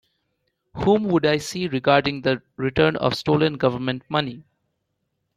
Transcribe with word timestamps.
Whom 0.77 1.03
would 1.09 1.27
I 1.27 1.37
see 1.37 1.67
regarding 1.67 2.23
the 2.23 2.41
return 2.57 2.95
of 2.95 3.13
stolen 3.13 3.53
Government 3.59 4.01
money? 4.09 4.41